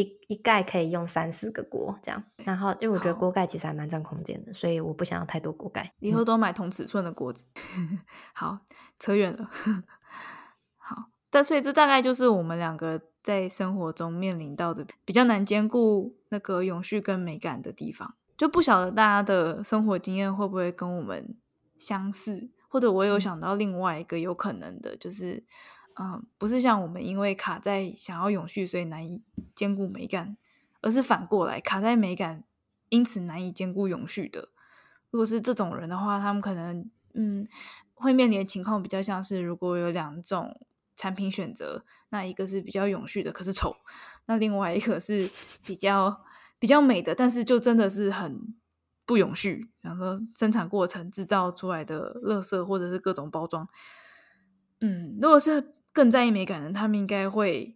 [0.00, 2.22] 一一盖可以用三四个锅这样。
[2.44, 5.92] 然后因为我觉得锅盖其实还蛮占空间的，所以我不想要太多锅盖。
[6.00, 7.44] 以后都买同尺寸的锅子。
[8.34, 8.58] 好，
[8.98, 9.50] 扯远了。
[10.76, 13.00] 好，但所以这大概就是我们两个。
[13.26, 21.36] 在生活中面临到的比较难兼顾那个永续跟美感的地方，就不晓得大家的生活经验会不会跟我们
[21.76, 25.42] 相似，或者我有想到另外一个有可能的，就是，
[25.98, 29.22] 嗯，不是像我们因为卡在想要永续，所以难以
[29.54, 30.36] 兼顾美感，
[30.80, 32.44] 而是反过来卡在美感，
[32.88, 34.50] 因此难以兼顾永续的。
[35.10, 37.46] 如果是这种人的话，他们可能嗯
[37.94, 40.60] 会面临的情况比较像是，如果有两种。
[40.98, 43.68] 产品选择，那一个是比较永续的，可是丑；
[44.24, 45.30] 那另外一个是
[45.62, 46.24] 比较
[46.58, 48.56] 比较美的，但是就真的是很
[49.04, 49.56] 不永续。
[49.82, 53.68] 比方说生产过程制造出来的垃圾，或者是各种包装。
[54.80, 57.74] 嗯，如果是更在意美感的，他们应该会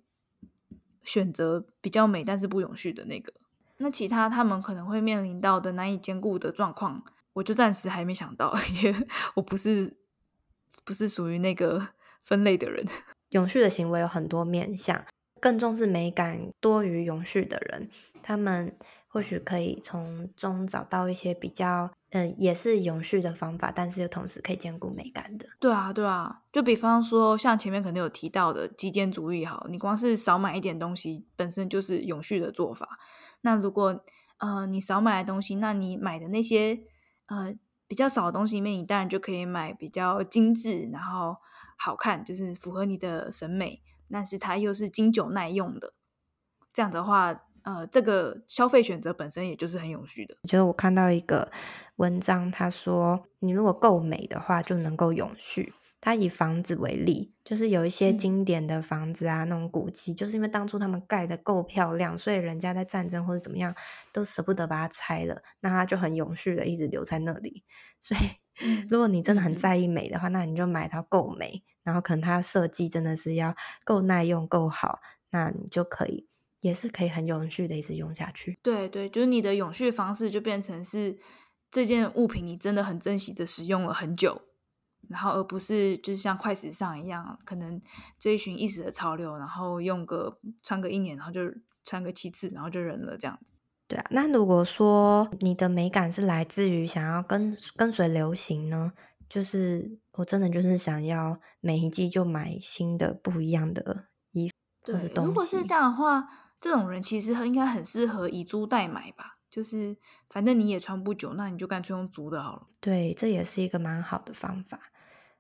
[1.03, 3.33] 选择比较美但是不永续的那个。
[3.79, 7.03] 那其他他们可能会面临到的难以兼顾的状况，
[7.33, 9.97] 我就暂时还没想到， 因为我不是
[10.85, 11.89] 不是属于那个。
[12.23, 12.87] 分类的人，
[13.31, 15.05] 永续的行为有很多面向，
[15.41, 17.89] 更重视美感多于永续的人，
[18.23, 18.77] 他们
[19.09, 25.47] 或许可以从中找到一些比较，嗯、呃，也是永续的方法，但是又同时可以兼顾美感的。
[25.59, 32.99] 对啊，对啊，就比方说，像前面可能有提到的极简主义，好，你光是少买一点东西，本身就是永续的做法。
[33.41, 34.05] 那如果，
[34.39, 36.81] 呃，你少买的东西，那你买的那些，
[37.27, 37.55] 呃，
[37.87, 41.37] 比较少的东西里面，你当然就可以买比较精致，然后。
[41.83, 45.95] 好看，就是符合你的审美，但是它又是经久耐用的。
[46.75, 50.37] 这样的话，呃，这个消费选择本身也就是很永续的。
[50.43, 51.51] 我觉得我看到一个
[52.01, 55.75] 文章，他说，你如果够美的话，就能够永续。
[56.01, 63.75] 他以房子为例，就是有一些经典的房子啊，嗯、那种古迹，就是因为当初他们盖的够漂亮，所以人家在战争或者怎么样
[64.15, 67.65] 都舍不得把它拆了，那它就很永续的一直留在那里。
[68.01, 75.01] 所以，如果你真的很在意美的话，嗯、那你就买它够美，然后可能它设计真的是要够耐用、够好，
[75.33, 76.27] 那你就可以，
[76.63, 78.59] 也是可以很永续的一直用下去。
[78.63, 81.19] 对对，就是你的永续方式就变成是
[81.71, 84.43] 这件物品你真的很珍惜的使用了很久。
[85.09, 87.83] 然后，而不是就是像快时尚一样，可能
[88.19, 91.41] 追寻一时的潮流，然后用个穿个一年，然后就
[91.83, 93.55] 穿个七次，然后就扔了这样子。
[93.89, 98.93] 对啊，那如果说你的美感是来自于想要跟跟随流行呢？
[99.29, 105.29] 就是我真的就是想要每一季就买新的不一样的衣服或是东西。
[105.29, 106.29] 如果是这样的话，
[106.61, 109.39] 这种人其实应该很适合以租代买吧。
[109.51, 109.97] 就是
[110.29, 112.67] 反正你也穿不久，那你就干脆用租的好了。
[112.81, 114.81] 对，这也是一个蛮好的方法。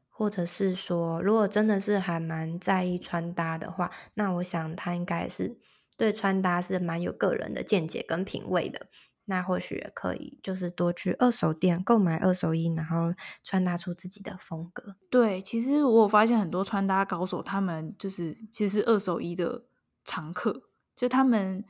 [0.09, 5.57] 或者是说，如果真的是还蛮在意穿搭的话，那我想他应该是
[5.97, 8.89] 对穿搭是蛮有个人的见解跟品味的。
[9.25, 14.97] 那或许也可以，就是多去二手店购买二手衣，然后穿搭出自己的风格。
[15.09, 19.65] 对，其实我发现很多穿搭高手，他们就是其实是二手衣的
[20.05, 21.65] 常客，就他们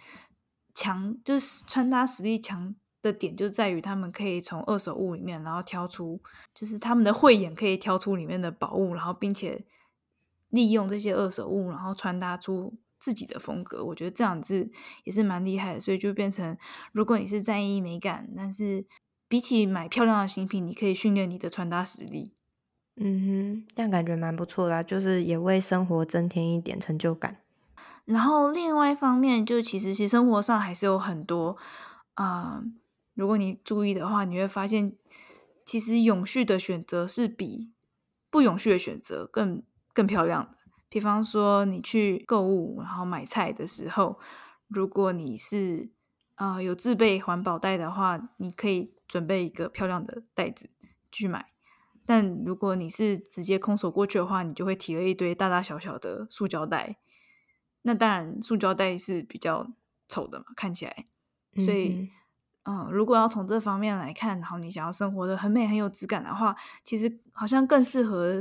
[0.81, 2.75] 强，就是穿搭实力强。
[3.03, 6.21] 的点就在于他们可以从二手物里面，然后挑出，
[6.53, 9.65] 就是他们的慧眼可以挑出里面的宝物，然后并且
[10.51, 13.83] 利用这些二手物，然后穿搭出自己的风格。
[13.83, 14.71] 我觉得这样子
[15.05, 16.55] 也是蛮厉害的，所以就变成，
[16.93, 18.85] 如果你是在意美感，但是
[19.29, 22.35] 比起买漂亮的新品，你可以训练你的穿搭实力。
[22.97, 27.39] 嗯哼，这样感觉蛮不错的，就是也为生活增添一点成就感。
[28.05, 31.57] 然后另外一方面，就其实其实生活上还是有很多
[32.15, 32.63] 啊。
[33.15, 34.93] 如果你注意的话，你会发现，
[35.65, 37.71] 其实永续的选择是比
[38.31, 40.57] 不永续的选择更更漂亮的。
[40.89, 44.19] 比方说，你去购物，然后买菜的时候，
[44.69, 45.91] 如果你是
[46.37, 50.71] 啊、有自备环保袋的话，你可以准备一个漂亮的袋子
[51.13, 51.47] 去买。
[52.07, 56.97] 但如果你是直接空手过去的话，你就会提了一堆大大小小的塑胶袋。
[57.83, 59.71] 那当然，塑胶袋是比较
[60.09, 61.05] 丑的嘛，看起来，
[61.57, 61.95] 所以。
[61.95, 62.11] 嗯
[62.65, 68.39] 嗯，如果要从这方面来看，然后你想要生活的很美、很有质感的话，其实好像更适合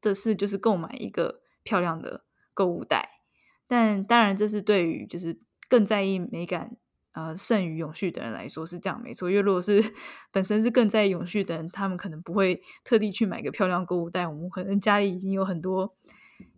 [0.00, 3.20] 的是就是购买一个漂亮的购物袋。
[3.66, 6.76] 但当然，这是对于就是更在意美感
[7.12, 9.28] 呃胜于永续的人来说是这样没错。
[9.28, 9.82] 因为如果是
[10.30, 14.26] 本身是更在意永续的人，他们可能不会特地去买个漂亮购物袋。
[14.28, 15.96] 我们可能家里已经有很多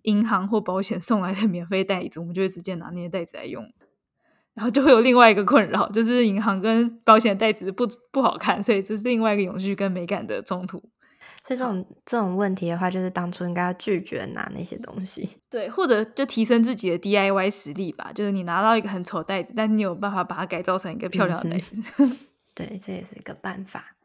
[0.02, 3.64] 银行或保险送来的免费袋子，我们就会直接拿那些袋子来用。
[4.52, 10.78] 然后就会有另外一个困扰，就是银行跟保险袋子不不好看，所以这是另外一个永续跟美感的冲突。
[11.46, 18.10] 所以这种这种问题的话，就是当初应该要拒绝拿那些东西，对，或者就提升自己的 DIY 实力吧。
[18.12, 22.04] 就是你拿到一个很丑的袋子，但你有办法把它改造成一个漂亮的袋子。
[22.04, 22.18] 嗯、
[22.54, 23.96] 对，这也是一个办法。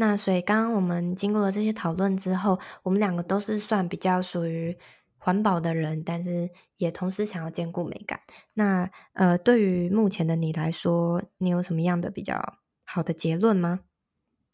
[0.00, 4.76] 那所以刚刚我们经过了这些讨论之后，我们两个都是算比较属于。
[5.22, 8.20] 环保的人，但是也同时想要兼顾美感。
[8.54, 13.80] 那呃，对于目前的你来说，你有什么样的比较好的结论吗？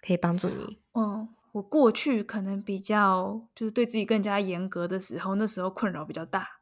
[0.05, 0.81] 可以帮助你？
[0.95, 6.59] 嗯，我过去可能比较就是对自己更加严格的时候，那时候困扰比较大。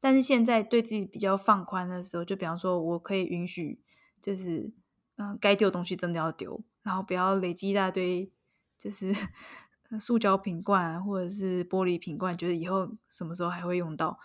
[0.00, 3.82] 但是现在对自己比较放宽的时候，就比方说我可以允许，
[4.22, 4.72] 就是
[5.16, 8.30] 嗯，该丢东西真的要丢，然后不要累积一大堆，
[8.78, 9.14] 就是。
[10.00, 14.18] 塑胶瓶罐或者是玻璃瓶罐，觉得以后什么时候还会用到，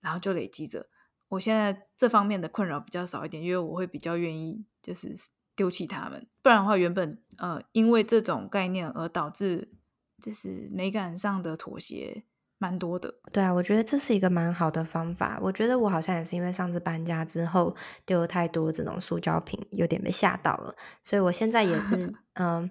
[0.00, 0.88] 然后就累积着。
[1.28, 5.14] 我现在这方面的困扰比较少一点，因为我会比较愿意就是
[5.54, 6.26] 丢弃它们。
[6.40, 9.74] 不然的话，原本呃因为这种概念而导致
[10.22, 12.24] 就是美感上的妥协
[12.58, 13.14] 蛮多的。
[13.32, 15.38] 对啊，我觉得这是一个蛮好的方法。
[15.40, 22.70] 我觉得我好像也是因为上次搬家之后丢了太多这种塑胶瓶，有点被吓到了，所以我现在也是 嗯、呃、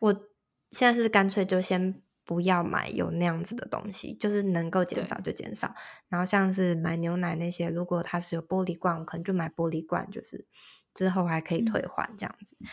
[0.00, 0.24] 我。
[0.70, 5.74] 现在是干脆就先不要买有那样子的东西，就是能够减少就减少。
[6.10, 10.46] 然后像是买牛奶那些，如果它是有玻璃罐，我可能就买玻璃罐，就是
[10.92, 12.54] 之后还可以退换这样子。
[12.60, 12.66] 嗯、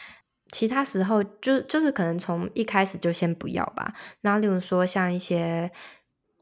[0.51, 3.93] 其他时候就就是可能从一开始就先不要吧。
[4.20, 5.72] 然后例如说像一些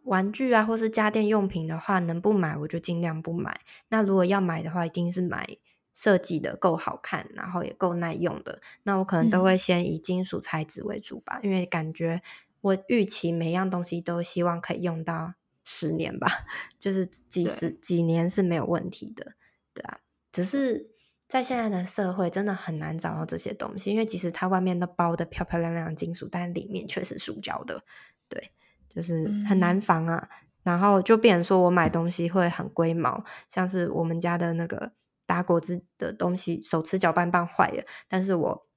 [0.03, 3.61] 玩具啊，或是家电用品的话，能不买我就尽量不买。
[3.89, 5.57] 那如果要买的话，一定是买。
[5.95, 12.23] 设计的够好看，然后也够耐用的，那我可能都会先以金属材质为主吧，嗯、因为感觉
[12.61, 16.27] 我预期每样东西都希望可以用到十年吧，
[16.79, 19.33] 就是几十几年是没有问题的，
[19.75, 19.99] 对啊。
[20.31, 20.89] 只是
[21.27, 27.83] 在现在的社会，真的很难找到这些东西，因为其实它外面都包的漂漂亮亮的金属，但里面却是塑胶的，
[28.27, 28.49] 对。
[28.95, 30.29] 就是很难防啊。
[30.31, 34.91] 嗯、然后就变成说我买东西会很龟毛，像是我们家的那个
[35.25, 38.67] 打果汁的东西，手持搅拌棒坏了，但是我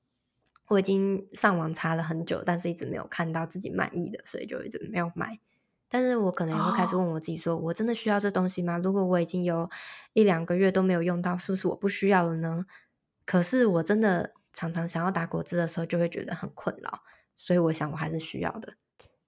[0.69, 5.39] 我已经上网查了很久，但是一直没有看到自己满意的，所以就一直没有买。
[5.89, 8.77] 但是我可能也会开始问我自己说：说、哦、我真的需要这东西吗？
[8.77, 9.71] 如果我已经有
[10.15, 12.67] 一两个月都没有用到，是不是我不需要了呢？
[13.25, 17.03] 可是我真的常常想要打果汁的时候，就会觉得很困扰，
[17.39, 18.75] 所以我想我还是需要的。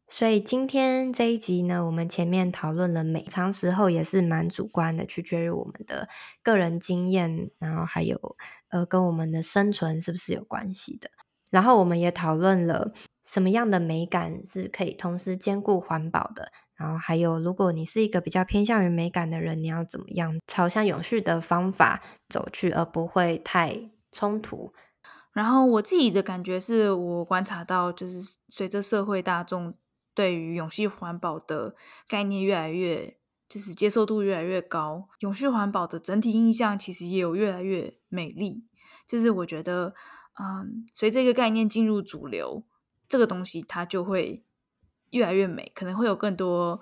[0.09, 6.09] 所以今天这一集呢，我们前面讨论了美，常时候也是蛮主观的，取决于我们的
[6.43, 8.37] 个人经验，然后还有
[8.69, 11.11] 呃跟我们的生存是不是有关系的。
[11.51, 12.93] 然后我们也讨论了。
[13.25, 16.51] 什么样的美感是可以同时兼顾环保的？
[16.75, 24.73] 然后还有，如果你是一个比较偏向于美感的人，你要怎么样朝向永续的方法走去，而不会太冲突？
[25.35, 29.75] 然后我自己的感觉是我观察到，就是随着社会大众
[30.19, 31.77] 对于永续环保的
[32.09, 33.17] 概念越来越，
[33.49, 38.65] 就是接受度越来越高，永续环保的整体印象其实也有越来越美丽。
[39.07, 39.95] 就是我觉得，
[40.41, 42.65] 嗯，随这个概念进入主流。
[43.09, 44.45] 这个东西它就会
[45.11, 46.81] 越来越美，可能会有更多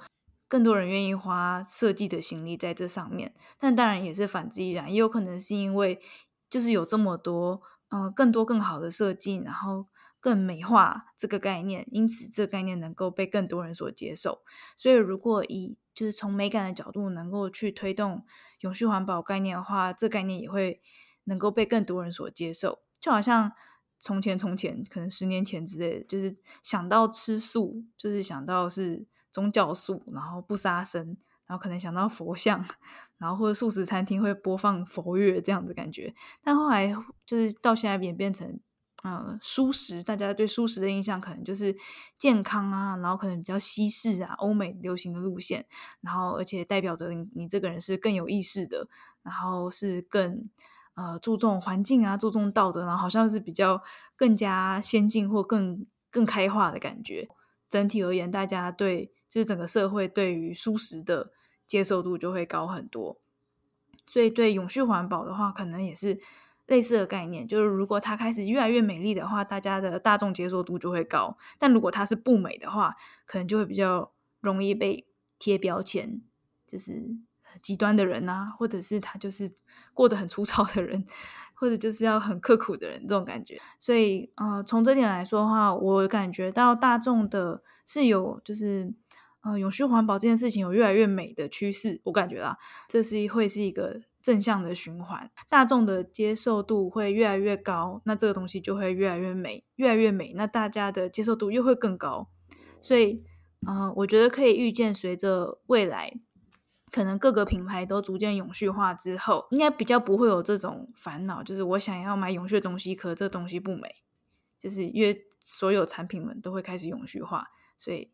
[0.49, 3.35] 更多人愿意花设计的心力在这上面。
[3.61, 6.01] 但当然也是反之亦然，也有可能是因为
[6.49, 7.61] 就是有这么多
[7.91, 9.87] 呃更多更好的设计，然后
[10.27, 14.43] 更美化这个概念，因此这个概念能够被更多人所接受。
[14.75, 18.25] 所以如果以就是从美感的角度能够去推动
[18.63, 20.81] 永续环保概念的话，这概念也会
[21.25, 23.53] 能够被更多人所接受，就好像。
[23.99, 31.17] 从前，从前，可能十年前之类，就是想到吃素，就是想到是宗教素，然后不杀生，
[31.47, 32.63] 然后可能想到佛像，
[33.17, 36.15] 然后或者素食餐厅会播放佛乐这样子感觉。
[36.43, 38.61] 但后来就是到现在演变成，
[39.07, 41.77] 呃，蔬食，大家对蔬食的印象可能就是
[42.19, 45.65] 健康啊，然后可能比较西式啊，欧美流行的路线，
[46.01, 48.89] 然后而且代表着你你这个人是更有意识的，
[49.23, 50.51] 然后是更。
[50.99, 53.83] 呃，注重环境啊，注重道德，然后好像是比较
[54.17, 57.29] 更加先进或更更开化的感觉。
[57.69, 61.33] 整体而言，大家对就是整个社会对于蔬食的
[61.67, 63.19] 接受度就会高很多。
[64.07, 66.19] 所以，对永续环保的话，可能也是
[66.67, 67.47] 类似的概念。
[67.47, 72.95] 就是如果它开始越来越美丽的话，大家的大众接受度就会高；但如果它是不美的话，
[73.25, 75.07] 可能就会比较容易被
[75.39, 76.21] 贴标签，
[76.67, 77.17] 就是。
[77.63, 79.51] 极端的人、啊，或者是他就是
[79.95, 81.07] 过得很粗糙的人，
[81.55, 83.59] 或者就是要很刻苦的人，这种感觉。
[83.79, 88.93] 所以，呃，从这点来说的话，我感觉到大众的是有，就是
[89.41, 91.99] 呃，永续环保这件事情有越来越美的趋势。
[92.05, 92.59] 我感觉到
[92.89, 102.29] 这是会是一个正向的循环，大众的接受度会越来越高，那这个东西就会越来越美，越来越美，那大家的接受度又会更高。
[102.81, 103.23] 所以，
[103.69, 106.13] 呃，我觉得可以预见，随着未来。
[106.91, 113.89] 可能各个品牌都逐渐永续化之后，应该比较不会有这种烦恼，就是我想要买永续的东西，可这东西不美，
[114.59, 117.47] 就是因为所有产品们都会开始永续化，
[117.79, 118.11] 所以，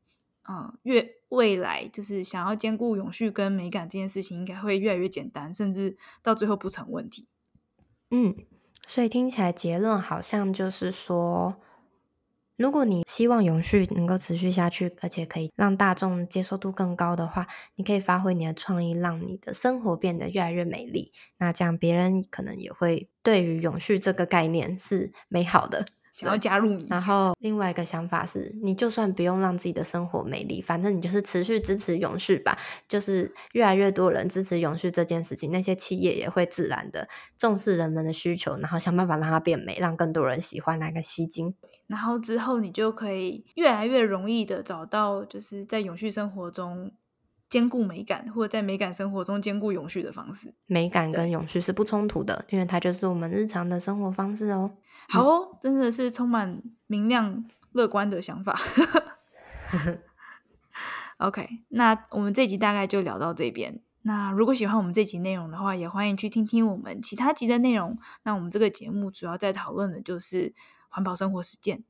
[0.49, 7.29] 嗯，越未来就是想要兼顾永续跟美感这件事情，应该会越来越简单，甚至到最后不成问题。
[8.11, 8.37] 嗯，
[8.87, 11.57] 所以听起来结论好像就是说。
[12.59, 21.11] 如果你希望永续能够持续下去，而且可以让大众接受度更高的话，你可以发挥你的创意，让你的生活变得越来越美丽。
[21.39, 25.87] 那这样别人可能也会对于永续这个概念是美好的。
[26.13, 32.59] 想要加入你，然后另外一个想法是，你就算不用让自己的生活美丽，反正你就是持续支持永续吧。
[32.87, 37.09] 就是越来越多人支持永续这件事情，那些企业也会自然的
[37.39, 41.55] 重视人们的需求，然后想办法让它变美，让更多人喜欢那个吸睛。
[41.87, 46.93] 然后之后你就可以越来越容易的找到，就是在永续生活中。
[47.53, 50.55] 兼顾美感，或者在美感生活中兼顾永续的方式。
[50.65, 54.71] 美感跟永续是不冲突的，因为它就是我们日常的生活方式哦。
[55.11, 58.59] 好哦，嗯、真的是充满明亮、乐观的想法。
[61.19, 63.83] OK，那我们这集大概就聊到这边。
[64.01, 67.99] 那如果喜欢我们这集内容的话，也欢迎去听听我们其他集的内容。
[68.23, 70.55] 那我们这个节目主要在讨论的就是
[70.89, 71.85] 环保生活实践。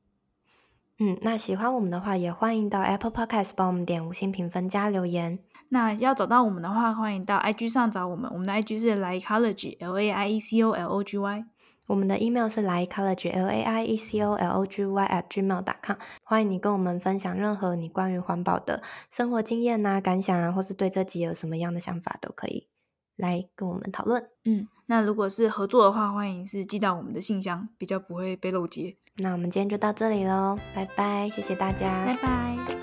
[0.99, 5.39] 嗯，那喜欢我们的话，也欢迎到 Apple Podcast 帮我们点五星评分加留言。
[5.69, 8.29] 那要找到我们的话，欢迎到 IG 上找我们。
[8.31, 11.45] 我们的 IG 是 Laiecology L A I E C O L O G Y。
[11.87, 15.97] 我们的 email 是 Laiecology L A I E C O L O G Y at gmail.com。
[16.23, 22.69] 欢迎你跟我们分享任何你关于环保的生活经验啊、感想啊，或是对这集有什么样的想法，都可以
[23.17, 24.29] 来跟我们讨论。
[24.45, 28.95] 嗯，那如果是合作的话，欢迎是寄到我们的信箱，比较不会被漏接。
[29.17, 32.82] 那我们今天就到这里喽，拜拜，谢谢大家，拜拜。